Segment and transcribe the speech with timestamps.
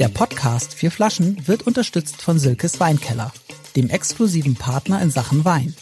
[0.00, 3.34] Der Podcast Vier Flaschen wird unterstützt von Silkes Weinkeller,
[3.76, 5.74] dem exklusiven Partner in Sachen Wein.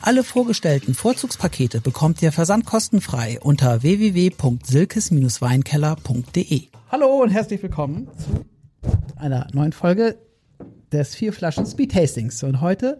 [0.00, 6.62] Alle vorgestellten Vorzugspakete bekommt ihr versandkostenfrei unter www.silkes-weinkeller.de.
[6.90, 8.44] Hallo und herzlich willkommen zu
[9.14, 10.18] einer neuen Folge
[10.90, 12.42] des Vier Flaschen Speed Tastings.
[12.42, 12.98] Und heute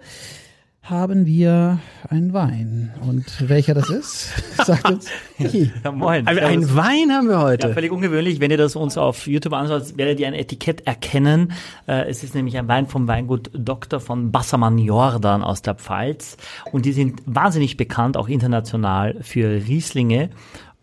[0.85, 1.79] haben wir
[2.11, 2.93] einen Wein.
[3.01, 4.33] Und welcher das ist,
[4.65, 5.07] sagt uns
[5.39, 5.73] Michi.
[5.83, 6.27] Ja, moin.
[6.27, 7.69] Also ein Wein haben wir heute.
[7.69, 8.39] Ja, völlig ungewöhnlich.
[8.39, 11.53] Wenn ihr das uns auf YouTube anschaut, werdet ihr ein Etikett erkennen.
[11.87, 13.99] Äh, es ist nämlich ein Wein vom Weingut Dr.
[13.99, 16.37] von Bassermann Jordan aus der Pfalz.
[16.71, 20.29] Und die sind wahnsinnig bekannt, auch international, für Rieslinge.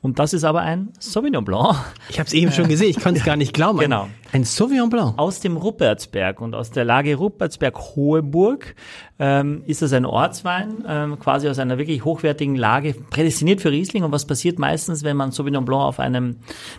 [0.04, 1.76] Und das ist aber ein Sauvignon Blanc.
[2.10, 3.78] Ich habe es eben schon gesehen, ich konnte es gar nicht glauben.
[3.78, 4.08] Genau.
[4.32, 5.20] Ein Sauvignon Blanc.
[5.20, 8.76] Aus dem Ruppertsberg und aus der Lage Ruppertsberg-Hoheburg
[9.20, 14.04] ähm, ist das ein Ortswein, ähm, quasi aus einer wirklich hochwertigen Lage, prädestiniert für Riesling.
[14.04, 16.38] Und was passiert meistens, wenn man Sauvignon Blanc auf einem,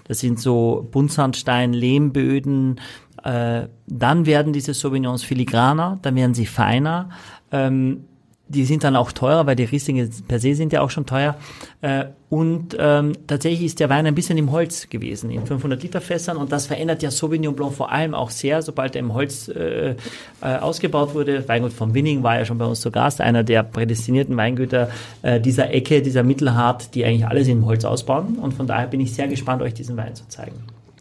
[0.09, 2.81] das sind so Buntsandstein, Lehmböden,
[3.23, 7.11] äh, dann werden diese Sauvignons filigraner, dann werden sie feiner.
[7.53, 8.05] Ähm,
[8.53, 11.37] die sind dann auch teurer, weil die Rieslinge per se sind ja auch schon teuer.
[11.81, 16.01] Äh, und ähm, tatsächlich ist der Wein ein bisschen im Holz gewesen, in 500 Liter
[16.01, 16.37] Fässern.
[16.37, 19.91] Und das verändert ja Sauvignon Blanc vor allem auch sehr, sobald er im Holz äh,
[19.91, 19.95] äh,
[20.41, 21.47] ausgebaut wurde.
[21.49, 24.89] Weingut von Winning war ja schon bei uns zu Gast, einer der prädestinierten Weingüter
[25.23, 28.39] äh, dieser Ecke, dieser Mittelhart, die eigentlich alles im Holz ausbauen.
[28.39, 30.57] Und von daher bin ich sehr gespannt, euch diesen Wein zu zeigen.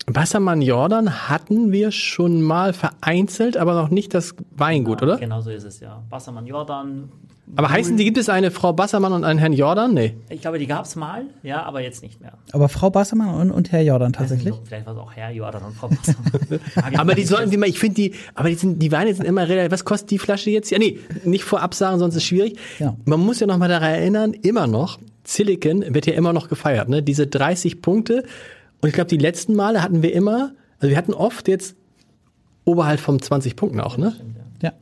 [0.08, 5.18] Wassermann Jordan hatten wir schon mal vereinzelt, aber noch nicht das Weingut, Ja, oder?
[5.18, 6.04] Genau so ist es, ja.
[6.10, 7.10] Wassermann Jordan.
[7.56, 9.94] Aber heißen die, gibt es eine Frau Bassermann und einen Herrn Jordan?
[9.94, 10.16] Nee.
[10.30, 12.34] Ich glaube, die gab's mal, ja, aber jetzt nicht mehr.
[12.54, 14.56] Aber Frau Bassermann und, und Herr Jordan tatsächlich.
[14.64, 16.60] Vielleicht war es auch Herr Jordan und Frau Wassermann.
[17.00, 19.86] Aber die sollten ich finde die, aber die, sind, die Weine sind immer relativ, was
[19.86, 20.72] kostet die Flasche jetzt?
[20.72, 22.58] Ja, nee, nicht vorab sagen, sonst ist es schwierig.
[22.80, 22.96] Ja.
[23.06, 26.90] Man muss ja noch mal daran erinnern, immer noch, Silicon wird ja immer noch gefeiert,
[26.90, 27.04] ne?
[27.04, 28.24] Diese 30 Punkte.
[28.82, 31.76] Und ich glaube, die letzten Male hatten wir immer, also wir hatten oft jetzt
[32.66, 34.16] oberhalb von 20 Punkten auch, ne?
[34.62, 34.74] Ja.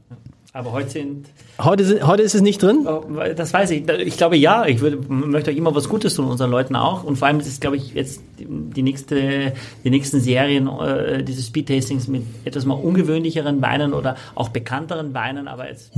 [0.54, 2.88] Aber heute sind Heute, sind, heute ist es nicht drin.
[2.88, 3.04] Oh,
[3.36, 3.88] Das weiß ich.
[3.88, 4.66] Ich glaube ja.
[4.66, 7.04] Ich würde, möchte euch immer was Gutes tun, unseren Leuten auch.
[7.04, 11.48] Und vor allem ist es, glaube ich, jetzt die nächste, die nächsten Serien äh, dieses
[11.48, 15.48] Speed-Tastings mit etwas mal ungewöhnlicheren Weinen oder auch bekannteren Weinen.
[15.48, 15.92] Aber jetzt,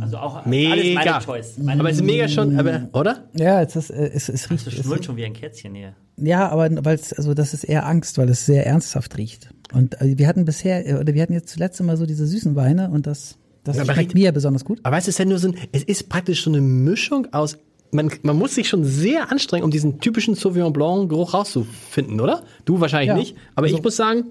[0.00, 0.94] also auch alles Mega.
[0.94, 1.58] meine Choice.
[1.58, 3.24] Meine Aber es ist mega schon, aber, oder?
[3.34, 4.66] Ja, es, ist, äh, es, es riecht.
[4.66, 5.94] Es, schnurrt schon wie ein Kätzchen hier.
[6.16, 9.50] ja, aber weil es, also das ist eher Angst, weil es sehr ernsthaft riecht.
[9.72, 12.54] Und äh, wir hatten bisher, äh, oder wir hatten jetzt zuletzt immer so diese süßen
[12.54, 14.78] Weine und das, das aber schmeckt mir besonders gut.
[14.82, 17.26] Aber weißt du, es ist ja nur so ein, es ist praktisch so eine Mischung
[17.32, 17.58] aus,
[17.90, 22.42] man, man muss sich schon sehr anstrengen, um diesen typischen Sauvignon Blanc Geruch rauszufinden, oder?
[22.64, 23.14] Du wahrscheinlich Ja.
[23.16, 23.36] nicht.
[23.54, 24.24] Aber Also- ich muss sagen,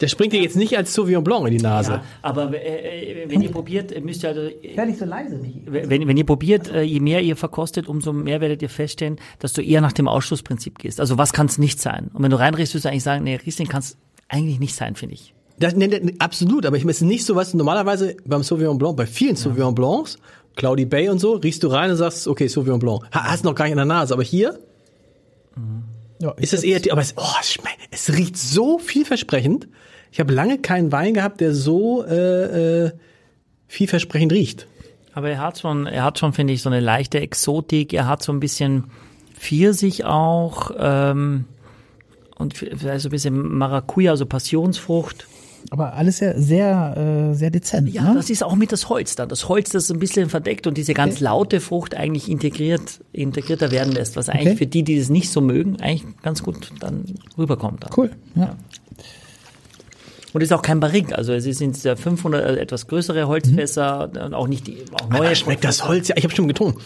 [0.00, 1.92] der springt dir jetzt nicht als Sauvignon Blanc in die Nase.
[1.92, 5.62] Ja, aber äh, äh, wenn ihr probiert, müsst ihr also, äh, nicht so leise, Michi.
[5.66, 9.52] wenn, wenn ihr probiert, äh, je mehr ihr verkostet, umso mehr werdet ihr feststellen, dass
[9.52, 11.00] du eher nach dem Ausschlussprinzip gehst.
[11.00, 12.10] Also was kann es nicht sein?
[12.14, 13.96] Und wenn du reinriechst, wirst du eigentlich sagen, nee, Riesling kann es
[14.28, 15.34] eigentlich nicht sein, finde ich.
[15.60, 18.78] Das, ne, ne, absolut, aber ich meine, es ist nicht so, was normalerweise beim Sauvignon
[18.78, 20.18] Blanc, bei vielen Sauvignon Blancs,
[20.56, 23.02] Cloudy Bay und so, riechst du rein und sagst, okay, Sauvignon Blanc.
[23.14, 24.58] Ha, hast noch gar nicht in der Nase, aber hier
[26.18, 29.68] Ja, ist es eher, aber es, oh, es, schmeckt, es riecht so vielversprechend.
[30.10, 32.92] Ich habe lange keinen Wein gehabt, der so äh, äh,
[33.68, 34.66] vielversprechend riecht.
[35.12, 37.92] Aber er hat schon, er hat schon, finde ich, so eine leichte Exotik.
[37.92, 38.84] Er hat so ein bisschen
[39.38, 41.44] Pfirsich auch ähm,
[42.36, 45.26] und vielleicht so ein bisschen Maracuja, also Passionsfrucht.
[45.70, 47.92] Aber alles sehr, sehr, äh, sehr dezent.
[47.92, 48.14] Ja, ne?
[48.14, 49.28] das ist auch mit das Holz dann.
[49.28, 53.92] Das Holz, das ein bisschen verdeckt und diese ganz laute Frucht eigentlich integriert, integrierter werden
[53.92, 54.56] lässt, was eigentlich Okay.
[54.56, 57.04] für die, die es nicht so mögen, eigentlich ganz gut dann
[57.36, 57.84] rüberkommt.
[57.84, 57.90] Dann.
[57.96, 58.10] cool.
[58.34, 58.56] Ja.
[60.32, 64.34] Und ist auch kein Barrique, also es sind ja 500 äh, etwas größere Holzfässer und
[64.34, 65.20] auch nicht die, auch neue.
[65.20, 66.80] Aber schmeckt das Holz ja, ich habe schon getrunken.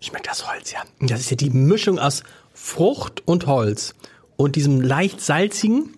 [0.00, 0.80] Schmeckt das Holz ja.
[1.00, 2.22] Das ist ja die Mischung aus
[2.52, 3.94] Frucht und Holz
[4.36, 5.94] und diesem leicht salzigen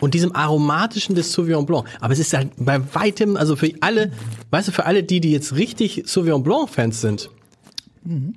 [0.00, 1.86] und diesem aromatischen des Sauvignon Blanc.
[2.00, 4.12] Aber es ist halt bei weitem, also für alle,
[4.50, 7.30] weißt du, für alle die, die jetzt richtig Sauvignon Blanc Fans sind,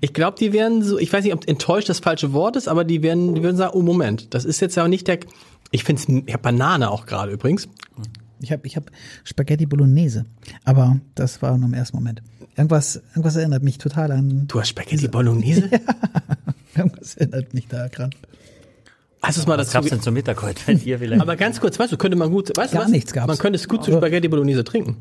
[0.01, 2.83] ich glaube, die werden so, ich weiß nicht, ob enttäuscht das falsche Wort ist, aber
[2.83, 5.19] die werden, die werden sagen, oh Moment, das ist jetzt ja nicht der,
[5.71, 7.69] ich finde es, ich habe Banane auch gerade übrigens.
[8.41, 8.91] Ich habe ich hab
[9.23, 10.25] Spaghetti Bolognese,
[10.65, 12.21] aber das war nur im ersten Moment.
[12.57, 14.47] Irgendwas, irgendwas erinnert mich total an.
[14.47, 15.69] Du hast Spaghetti Bolognese?
[16.75, 18.09] Irgendwas erinnert mich da dran.
[19.21, 21.21] Hast du es mal Was dazu gab's denn zum Mittag heute bei dir vielleicht?
[21.21, 22.91] Aber ganz kurz, weißt du, könnte man gut, weißt du Gar was?
[22.91, 23.27] nichts gab's.
[23.27, 24.97] Man könnte es gut zu Spaghetti Bolognese trinken.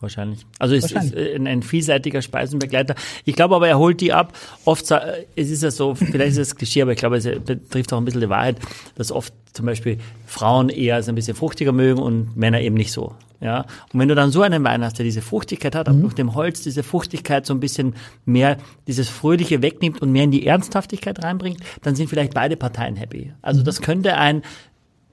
[0.00, 0.46] Wahrscheinlich.
[0.60, 1.12] Also es Wahrscheinlich.
[1.14, 2.94] ist äh, ein, ein vielseitiger Speisenbegleiter.
[3.24, 4.32] Ich glaube aber, er holt die ab.
[4.64, 7.92] Oft, äh, es ist ja so, vielleicht ist es Klischee, aber ich glaube, es betrifft
[7.92, 8.58] auch ein bisschen die Wahrheit,
[8.94, 12.92] dass oft zum Beispiel Frauen eher so ein bisschen fruchtiger mögen und Männer eben nicht
[12.92, 13.16] so.
[13.40, 16.14] Ja, und wenn du dann so einen Wein hast, der diese Fruchtigkeit hat, aber durch
[16.14, 17.94] dem Holz diese Fruchtigkeit so ein bisschen
[18.24, 18.56] mehr
[18.88, 23.32] dieses Fröhliche wegnimmt und mehr in die Ernsthaftigkeit reinbringt, dann sind vielleicht beide Parteien happy.
[23.40, 24.42] Also das könnte ein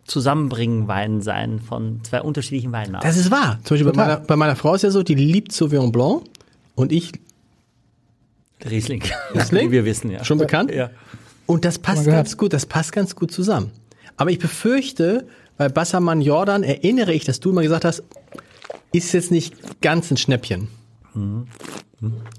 [0.06, 3.08] Zusammenbringen Wein sein von zwei unterschiedlichen Weinarten.
[3.08, 3.60] Das ist wahr.
[3.64, 6.24] Zum Beispiel bei meiner, bei meiner Frau ist ja so, die liebt Sauvignon Blanc
[6.76, 7.12] und ich
[8.70, 9.04] Riesling.
[9.36, 9.70] Riesling?
[9.70, 10.24] Wie wir wissen, ja.
[10.24, 10.72] schon bekannt.
[10.72, 10.90] Ja.
[11.46, 13.72] Und das passt ganz gut, das passt ganz gut zusammen.
[14.18, 15.28] Aber ich befürchte,
[15.58, 18.04] bei Bassermann Jordan erinnere ich, dass du mal gesagt hast,
[18.92, 20.68] ist jetzt nicht ganz ein Schnäppchen.
[21.14, 21.48] Mhm.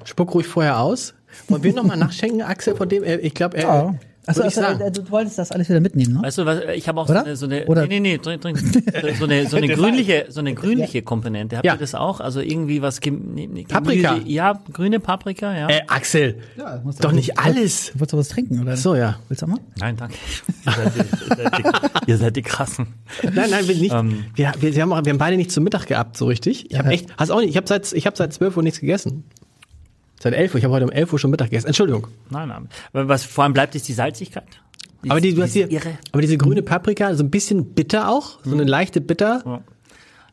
[0.04, 1.14] Spuck ruhig vorher aus.
[1.48, 3.94] Wollen wir nochmal nachschenken, Axel, von dem, er- ich glaube, er, Ja.
[4.26, 4.80] Achso, also, sagen.
[4.80, 6.22] äh, du wolltest das alles wieder mitnehmen, ne?
[6.22, 7.20] Weißt du was, ich habe auch Oder?
[7.20, 8.58] so eine, so eine Oder- nee, nee, nee, trink, trink.
[9.18, 11.56] so eine, so eine grünliche, so eine grünliche Komponente.
[11.56, 11.74] Habt Ja.
[11.74, 12.20] ihr das auch?
[12.20, 14.16] Also irgendwie was, Gemüse- Paprika.
[14.24, 15.68] Ja, grüne Paprika, ja.
[15.68, 17.92] äh, Axel, Ja, musst doch nicht alles.
[17.92, 18.72] Du wolltest du was trinken, oder?
[18.72, 19.18] Ach so, ja.
[19.28, 19.60] Willst du auch mal?
[19.78, 20.14] Nein, danke.
[20.64, 20.98] Ihr seid die,
[21.30, 21.62] ihr seid die,
[22.10, 22.86] ihr seid die krassen.
[23.22, 23.92] Nein, nein, wir nicht.
[23.94, 24.24] Ähm.
[24.34, 26.70] wir, wir, wir, haben auch, wir haben beide nicht zum Mittag gehabt, so richtig.
[26.70, 28.80] Ich habe echt, hast auch nicht, ich habe seit, ich habe seit 12 Uhr nichts
[28.80, 29.24] gegessen.
[30.18, 31.66] Seit 11 Uhr, ich habe heute um 11 Uhr schon Mittag gegessen.
[31.66, 32.08] Entschuldigung.
[32.30, 32.68] Nein, nein.
[32.92, 34.60] Was vor allem bleibt, ist die Salzigkeit.
[35.04, 35.80] Die Aber die, du hast die hier,
[36.12, 39.42] aber diese grüne Paprika, so ein bisschen bitter auch, so eine leichte Bitter.
[39.44, 39.60] Ja.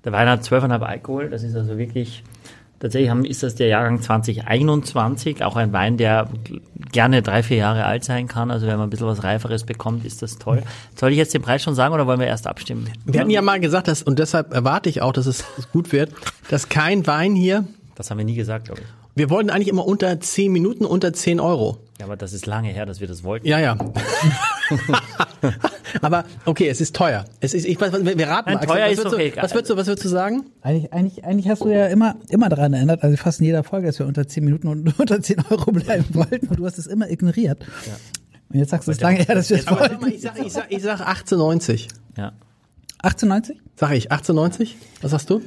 [0.05, 1.29] Der Wein hat 12,5 Alkohol.
[1.29, 2.23] Das ist also wirklich,
[2.79, 5.43] tatsächlich haben, ist das der Jahrgang 2021.
[5.43, 6.29] Auch ein Wein, der
[6.91, 8.51] gerne drei, vier Jahre alt sein kann.
[8.51, 10.63] Also wenn man ein bisschen was Reiferes bekommt, ist das toll.
[10.95, 12.89] Soll ich jetzt den Preis schon sagen oder wollen wir erst abstimmen?
[13.05, 16.11] Wir hatten ja mal gesagt, dass, und deshalb erwarte ich auch, dass es gut wird,
[16.49, 17.65] dass kein Wein hier,
[17.95, 19.02] Das haben wir nie gesagt, glaube ich.
[19.15, 21.77] Wir wollten eigentlich immer unter 10 Minuten, unter 10 Euro.
[21.99, 23.47] Ja, aber das ist lange her, dass wir das wollten.
[23.47, 23.77] Ja, ja.
[26.01, 27.25] aber okay, es ist teuer.
[27.39, 28.65] Es ist, ich, wir raten Nein, mal.
[28.65, 29.31] Teuer was ist würdest okay.
[29.31, 30.45] Du, was würdest du, was würdest du sagen?
[30.61, 33.87] Eigentlich, eigentlich, eigentlich hast du ja immer, immer daran erinnert, also fast in jeder Folge,
[33.87, 36.87] dass wir unter 10 Minuten und unter 10 Euro bleiben wollten und du hast es
[36.87, 37.63] immer ignoriert.
[38.49, 40.01] Und jetzt sagst du es lange her, dass wir es sag wollten.
[40.01, 41.87] mal, ich sag, ich sag, ich sag 1890.
[42.17, 42.33] Ja.
[43.03, 43.61] 1890?
[43.75, 44.77] Sag ich, 1890?
[45.01, 45.41] Was sagst du?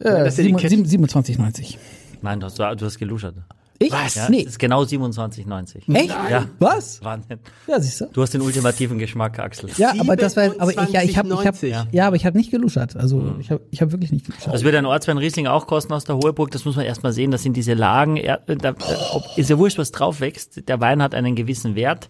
[0.00, 0.76] Äh, ja die Kette.
[0.76, 1.76] 27,90.
[2.22, 3.36] Nein, du hast, du hast geluschert.
[3.80, 3.92] Ich?
[3.92, 4.16] Was?
[4.16, 4.42] Ja, Nee.
[4.42, 5.94] Das ist genau 27,90.
[5.94, 6.08] Echt?
[6.08, 6.46] Ja.
[6.58, 7.02] Was?
[7.04, 7.38] Wahnsinn.
[7.68, 8.06] Ja, siehst du?
[8.12, 9.70] Du hast den ultimativen Geschmack, Axel.
[9.76, 11.86] Ja, aber das war, aber ich, ja, ich habe, ich habe, 27,90.
[11.92, 12.96] ja, aber ich habe nicht geluschert.
[12.96, 14.52] Also ich habe, ich habe wirklich nicht geluschert.
[14.52, 16.50] Das wird ein Ortswein Riesling auch kosten aus der Hoheburg.
[16.50, 17.30] Das muss man erstmal sehen.
[17.30, 18.16] Das sind diese Lagen.
[18.16, 18.74] Er, da, da,
[19.12, 20.68] ob, ist ja wurscht, was drauf wächst.
[20.68, 22.08] Der Wein hat einen gewissen Wert.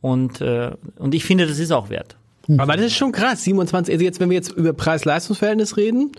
[0.00, 2.16] Und, äh, und ich finde, das ist auch wert.
[2.56, 3.44] Aber das ist schon krass.
[3.44, 6.12] 27, also jetzt, wenn wir jetzt über Preis-Leistungs-Verhältnis reden,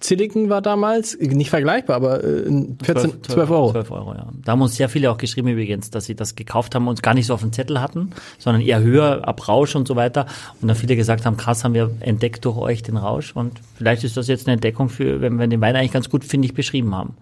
[0.00, 3.72] Zilliken war damals, nicht vergleichbar, aber äh, 14, 12, Euro.
[3.72, 4.28] 12 Euro, ja.
[4.44, 7.14] Da haben uns sehr viele auch geschrieben übrigens, dass sie das gekauft haben und gar
[7.14, 10.26] nicht so auf dem Zettel hatten, sondern eher höher, ab Rausch und so weiter.
[10.60, 13.32] Und dann viele gesagt haben, krass, haben wir entdeckt durch euch den Rausch.
[13.34, 16.24] Und vielleicht ist das jetzt eine Entdeckung für, wenn wir den Wein eigentlich ganz gut,
[16.24, 17.16] finde ich, beschrieben haben.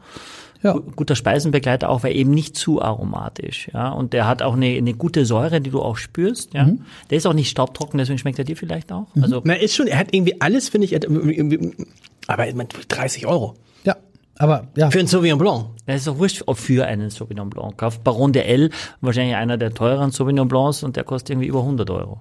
[0.63, 0.73] Ja.
[0.75, 3.89] Gu- Guter Speisenbegleiter auch, weil eben nicht zu aromatisch, ja.
[3.91, 6.65] Und der hat auch eine, eine gute Säure, die du auch spürst, ja.
[6.67, 6.83] Mhm.
[7.11, 9.07] Der ist auch nicht staubtrocken, deswegen schmeckt er dir vielleicht auch.
[9.21, 11.01] Also, Na, ist schon, er hat irgendwie alles, finde ich, er
[12.29, 13.55] aber ich meine, 30 Euro.
[13.85, 13.97] Ja,
[14.39, 14.91] aber ja.
[14.91, 15.67] Für ein Sauvignon Blanc.
[15.87, 17.77] Es ist auch wurscht, ob für einen Sauvignon Blanc.
[17.77, 18.71] Kauft Baron de L,
[19.01, 22.21] wahrscheinlich einer der teuren Sauvignon Blancs und der kostet irgendwie über 100 Euro.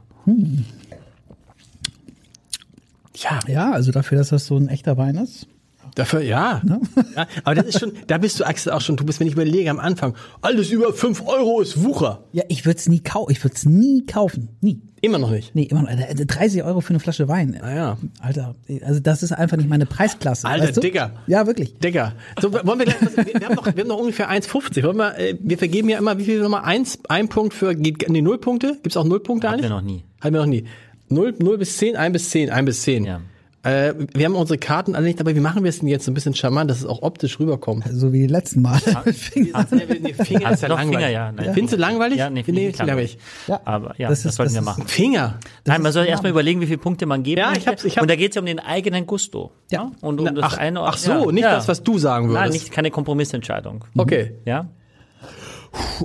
[3.15, 5.47] Ja, Ja, also dafür, dass das so ein echter Wein ist.
[5.95, 6.61] Dafür, ja.
[7.15, 7.27] ja.
[7.43, 9.69] Aber das ist schon, da bist du, Axel, auch schon, du bist, wenn ich überlege
[9.69, 12.23] am Anfang, alles über 5 Euro ist Wucher.
[12.31, 13.31] Ja, ich würde es nie kaufen.
[13.31, 14.49] Ich würde es nie kaufen.
[14.61, 14.81] Nie.
[15.03, 15.55] Immer noch nicht.
[15.55, 15.89] Nee, immer noch.
[15.89, 17.57] Also 30 Euro für eine Flasche Wein.
[17.59, 17.97] Naja.
[18.19, 20.47] Alter, also das ist einfach nicht meine Preisklasse.
[20.47, 20.81] Alter, weißt du?
[20.81, 21.13] Digga.
[21.25, 21.79] Ja, wirklich.
[21.79, 22.13] Digga.
[22.39, 24.83] So, wollen wir gleich, wir, wir, haben noch, wir haben noch ungefähr 1,50.
[24.83, 26.61] Wollen wir, äh, wir vergeben ja immer, wie viel nochmal?
[26.65, 28.77] Eins, ein Punkt für, geht, nee, null Punkte?
[28.83, 29.71] Gibt's auch null Punkte Hatten eigentlich?
[29.71, 30.03] wir noch nie.
[30.21, 30.65] Hatten wir noch nie.
[31.09, 33.03] Null, null bis zehn, ein bis zehn, ein bis zehn.
[33.03, 33.21] Ja.
[33.63, 35.35] Äh, wir haben unsere Karten alle nicht dabei.
[35.35, 37.85] Wie machen wir es denn jetzt so ein bisschen charmant, dass es auch optisch rüberkommt?
[37.91, 38.79] So wie die letzten Mal.
[39.05, 40.87] Nee, Finger ist ja Doch, langweilig.
[40.95, 41.31] Finger, ja.
[41.31, 42.17] Nein, Findest du langweilig?
[42.17, 43.19] Ja, nee, finde ich langweilig.
[43.47, 43.61] Ja.
[43.65, 44.87] Aber ja, Das das, ist- sollten das wir ist- machen.
[44.87, 45.37] Finger.
[45.65, 47.97] Nein, man soll ist erstmal überlegen, wie viele Punkte man geben Ja, ich hab's- ich
[47.97, 49.51] hab- und da geht es ja um den eigenen Gusto.
[49.69, 49.91] Ja.
[50.01, 51.55] Und um Na, das ach, eine ach so, ja, nicht ja.
[51.55, 52.41] das, was du sagen würdest.
[52.41, 53.85] Nein, nicht, keine Kompromissentscheidung.
[53.95, 54.31] Okay.
[54.45, 54.67] Ja?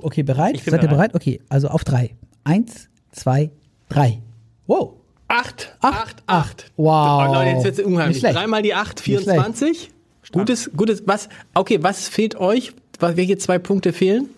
[0.03, 0.57] Okay, bereit?
[0.59, 0.91] Seid ihr bereit.
[0.91, 1.15] bereit?
[1.15, 2.15] Okay, also auf drei.
[2.45, 3.51] Eins, zwei,
[3.89, 4.21] drei.
[4.67, 4.95] Wow.
[5.47, 6.73] Acht, Acht, acht, acht.
[6.77, 7.29] Wow.
[7.29, 8.23] Oh, Leute, jetzt wird's unheimlich.
[8.23, 9.91] Dreimal die acht, Nicht 24.
[10.33, 12.73] Gutes, gutes, was, okay, was fehlt euch?
[12.99, 14.29] Welche zwei Punkte fehlen?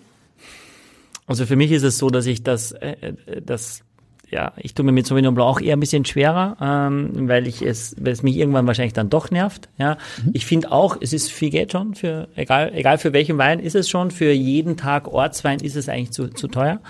[1.26, 2.96] Also für mich ist es so, dass ich das, äh,
[3.26, 3.82] äh, das
[4.30, 7.62] ja, ich tue mir mit Sauvignon Blanc auch eher ein bisschen schwerer, ähm, weil ich
[7.62, 9.68] es, weil es mich irgendwann wahrscheinlich dann doch nervt.
[9.78, 9.96] Ja,
[10.32, 13.74] ich finde auch, es ist viel Geld schon für egal, egal für welchen Wein ist
[13.74, 14.10] es schon.
[14.10, 16.80] Für jeden Tag Ortswein ist es eigentlich zu, zu teuer.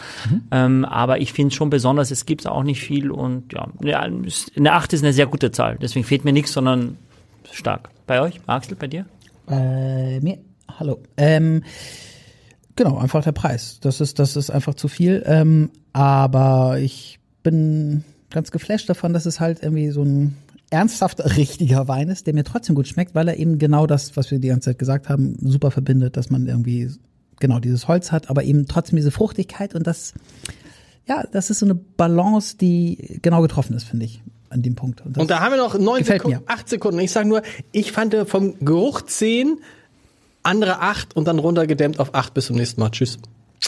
[0.50, 4.72] Ähm, aber ich finde schon besonders, es gibt auch nicht viel und ja, eine eine
[4.72, 5.78] Acht ist eine sehr gute Zahl.
[5.80, 6.96] Deswegen fehlt mir nichts, sondern
[7.52, 7.90] stark.
[8.06, 9.06] Bei euch, Axel, bei dir?
[9.48, 10.38] Äh, mir,
[10.78, 11.00] hallo.
[11.16, 11.62] Ähm,
[12.74, 13.78] genau, einfach der Preis.
[13.80, 15.22] Das ist, das ist einfach zu viel.
[15.26, 20.36] Ähm, aber ich bin ganz geflasht davon, dass es halt irgendwie so ein
[20.70, 24.30] ernsthafter, richtiger Wein ist, der mir trotzdem gut schmeckt, weil er eben genau das, was
[24.30, 26.90] wir die ganze Zeit gesagt haben, super verbindet, dass man irgendwie
[27.40, 30.12] genau dieses Holz hat, aber eben trotzdem diese Fruchtigkeit und das,
[31.06, 34.22] ja, das ist so eine Balance, die genau getroffen ist, finde ich.
[34.50, 35.00] an dem Punkt.
[35.04, 36.98] Und, und da haben wir noch neun Sekunden, acht Sekunden.
[37.00, 37.42] Ich sage nur,
[37.72, 39.58] ich fand vom Geruch zehn,
[40.42, 42.34] andere acht und dann runtergedämmt auf acht.
[42.34, 42.90] Bis zum nächsten Mal.
[42.90, 43.18] Tschüss.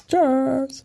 [0.08, 0.84] Tschüss.